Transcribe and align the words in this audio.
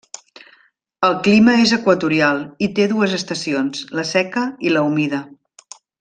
El 1.07 1.13
clima 1.27 1.53
és 1.65 1.73
equatorial 1.77 2.41
i 2.67 2.71
té 2.79 2.87
dues 2.97 3.13
estacions: 3.21 3.83
la 3.99 4.07
seca 4.17 4.47
i 4.71 4.77
la 4.77 4.83
humida. 4.89 5.21